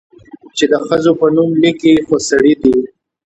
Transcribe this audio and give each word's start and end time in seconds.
چې 0.57 0.65
د 0.71 0.73
ښځو 0.85 1.11
په 1.19 1.27
نوم 1.35 1.49
ليکي، 1.61 1.93
خو 2.05 2.15
سړي 2.29 2.53
دي؟ 2.61 2.75